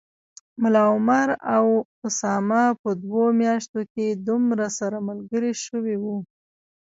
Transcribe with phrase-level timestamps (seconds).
[0.61, 1.65] ملا عمر او
[2.07, 6.05] اسامه په دوو میاشتو کي دومره سره ملګري شوي و